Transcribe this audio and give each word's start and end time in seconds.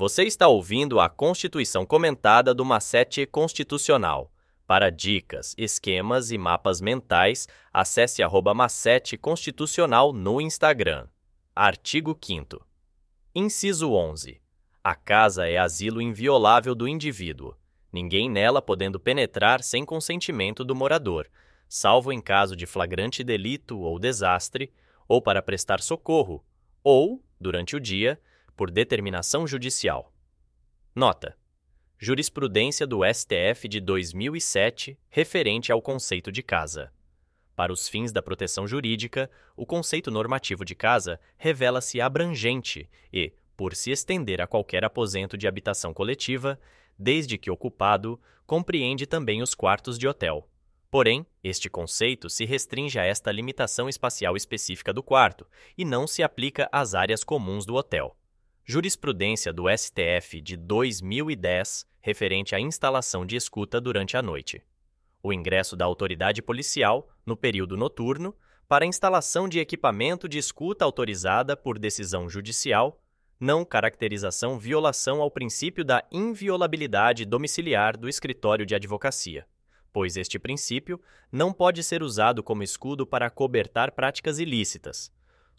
Você 0.00 0.22
está 0.22 0.48
ouvindo 0.48 0.98
a 0.98 1.10
Constituição 1.10 1.84
Comentada 1.84 2.54
do 2.54 2.64
Macete 2.64 3.26
Constitucional. 3.26 4.32
Para 4.66 4.88
dicas, 4.88 5.54
esquemas 5.58 6.30
e 6.30 6.38
mapas 6.38 6.80
mentais, 6.80 7.46
acesse 7.70 8.22
arroba 8.22 8.54
Macete 8.54 9.18
Constitucional 9.18 10.10
no 10.10 10.40
Instagram. 10.40 11.06
Artigo 11.54 12.18
5 12.18 12.66
Inciso 13.34 13.92
11. 13.92 14.40
A 14.82 14.94
casa 14.94 15.46
é 15.46 15.58
asilo 15.58 16.00
inviolável 16.00 16.74
do 16.74 16.88
indivíduo, 16.88 17.54
ninguém 17.92 18.30
nela 18.30 18.62
podendo 18.62 18.98
penetrar 18.98 19.62
sem 19.62 19.84
consentimento 19.84 20.64
do 20.64 20.74
morador, 20.74 21.28
salvo 21.68 22.10
em 22.10 22.22
caso 22.22 22.56
de 22.56 22.64
flagrante 22.64 23.22
delito 23.22 23.78
ou 23.78 23.98
desastre, 23.98 24.72
ou 25.06 25.20
para 25.20 25.42
prestar 25.42 25.78
socorro, 25.82 26.42
ou, 26.82 27.22
durante 27.38 27.76
o 27.76 27.80
dia, 27.80 28.18
por 28.60 28.70
determinação 28.70 29.46
judicial. 29.46 30.12
Nota: 30.94 31.34
Jurisprudência 31.98 32.86
do 32.86 33.00
STF 33.02 33.66
de 33.66 33.80
2007 33.80 34.98
referente 35.08 35.72
ao 35.72 35.80
conceito 35.80 36.30
de 36.30 36.42
casa. 36.42 36.92
Para 37.56 37.72
os 37.72 37.88
fins 37.88 38.12
da 38.12 38.20
proteção 38.20 38.68
jurídica, 38.68 39.30
o 39.56 39.64
conceito 39.64 40.10
normativo 40.10 40.62
de 40.62 40.74
casa 40.74 41.18
revela-se 41.38 42.02
abrangente 42.02 42.86
e, 43.10 43.32
por 43.56 43.74
se 43.74 43.92
estender 43.92 44.42
a 44.42 44.46
qualquer 44.46 44.84
aposento 44.84 45.38
de 45.38 45.48
habitação 45.48 45.94
coletiva, 45.94 46.60
desde 46.98 47.38
que 47.38 47.50
ocupado, 47.50 48.20
compreende 48.46 49.06
também 49.06 49.40
os 49.40 49.54
quartos 49.54 49.98
de 49.98 50.06
hotel. 50.06 50.46
Porém, 50.90 51.24
este 51.42 51.70
conceito 51.70 52.28
se 52.28 52.44
restringe 52.44 52.98
a 52.98 53.06
esta 53.06 53.32
limitação 53.32 53.88
espacial 53.88 54.36
específica 54.36 54.92
do 54.92 55.02
quarto 55.02 55.46
e 55.78 55.82
não 55.82 56.06
se 56.06 56.22
aplica 56.22 56.68
às 56.70 56.94
áreas 56.94 57.24
comuns 57.24 57.64
do 57.64 57.74
hotel 57.74 58.14
jurisprudência 58.70 59.52
do 59.52 59.64
STF 59.68 60.40
de 60.40 60.56
2010 60.56 61.84
referente 62.00 62.54
à 62.54 62.60
instalação 62.60 63.26
de 63.26 63.34
escuta 63.34 63.80
durante 63.80 64.16
a 64.16 64.22
noite. 64.22 64.62
O 65.20 65.32
ingresso 65.32 65.74
da 65.74 65.84
autoridade 65.84 66.40
policial, 66.40 67.10
no 67.26 67.36
período 67.36 67.76
noturno, 67.76 68.32
para 68.68 68.86
instalação 68.86 69.48
de 69.48 69.58
equipamento 69.58 70.28
de 70.28 70.38
escuta 70.38 70.84
autorizada 70.84 71.56
por 71.56 71.80
decisão 71.80 72.28
judicial, 72.28 73.02
não 73.40 73.64
caracterização 73.64 74.56
violação 74.56 75.20
ao 75.20 75.32
princípio 75.32 75.84
da 75.84 76.06
inviolabilidade 76.12 77.24
domiciliar 77.24 77.96
do 77.96 78.08
escritório 78.08 78.64
de 78.64 78.76
advocacia, 78.76 79.48
pois 79.92 80.16
este 80.16 80.38
princípio 80.38 81.00
não 81.32 81.52
pode 81.52 81.82
ser 81.82 82.04
usado 82.04 82.40
como 82.40 82.62
escudo 82.62 83.04
para 83.04 83.28
cobertar 83.30 83.90
práticas 83.90 84.38
ilícitas, 84.38 85.10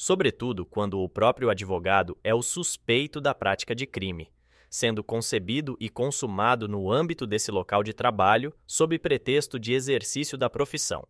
sobretudo 0.01 0.65
quando 0.65 0.99
o 0.99 1.07
próprio 1.07 1.47
advogado 1.47 2.17
é 2.23 2.33
o 2.33 2.41
suspeito 2.41 3.21
da 3.21 3.35
prática 3.35 3.75
de 3.75 3.85
crime, 3.85 4.31
sendo 4.67 5.03
concebido 5.03 5.77
e 5.79 5.89
consumado 5.89 6.67
no 6.67 6.91
âmbito 6.91 7.27
desse 7.27 7.51
local 7.51 7.83
de 7.83 7.93
trabalho 7.93 8.51
sob 8.65 8.97
pretexto 8.97 9.59
de 9.59 9.73
exercício 9.73 10.39
da 10.39 10.49
profissão. 10.49 11.07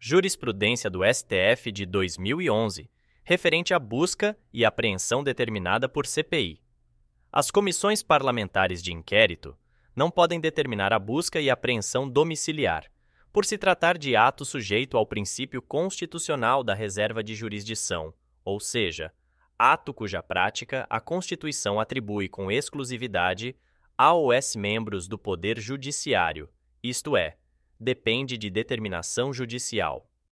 Jurisprudência 0.00 0.90
do 0.90 1.02
STF 1.04 1.70
de 1.70 1.86
2011, 1.86 2.90
referente 3.22 3.72
à 3.72 3.78
busca 3.78 4.36
e 4.52 4.64
apreensão 4.64 5.22
determinada 5.22 5.88
por 5.88 6.04
CPI. 6.04 6.60
As 7.30 7.48
comissões 7.52 8.02
parlamentares 8.02 8.82
de 8.82 8.92
inquérito 8.92 9.56
não 9.94 10.10
podem 10.10 10.40
determinar 10.40 10.92
a 10.92 10.98
busca 10.98 11.40
e 11.40 11.48
apreensão 11.48 12.10
domiciliar, 12.10 12.90
por 13.36 13.44
se 13.44 13.58
tratar 13.58 13.98
de 13.98 14.16
ato 14.16 14.46
sujeito 14.46 14.96
ao 14.96 15.04
princípio 15.04 15.60
constitucional 15.60 16.64
da 16.64 16.72
reserva 16.72 17.22
de 17.22 17.34
jurisdição, 17.34 18.14
ou 18.42 18.58
seja, 18.58 19.12
ato 19.58 19.92
cuja 19.92 20.22
prática 20.22 20.86
a 20.88 21.00
Constituição 21.00 21.78
atribui 21.78 22.30
com 22.30 22.50
exclusividade 22.50 23.54
aos 23.94 24.32
ex-membros 24.32 25.06
do 25.06 25.18
Poder 25.18 25.60
Judiciário, 25.60 26.48
isto 26.82 27.14
é, 27.14 27.36
depende 27.78 28.38
de 28.38 28.48
determinação 28.48 29.34
judicial. 29.34 30.08